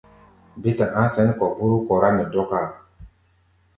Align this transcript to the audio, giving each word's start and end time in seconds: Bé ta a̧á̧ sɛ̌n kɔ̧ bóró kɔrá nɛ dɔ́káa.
Bé 0.61 0.71
ta 0.77 0.85
a̧á̧ 1.01 1.07
sɛ̌n 1.13 1.29
kɔ̧ 1.39 1.47
bóró 1.57 1.77
kɔrá 1.87 2.09
nɛ 2.15 2.23
dɔ́káa. 2.33 2.67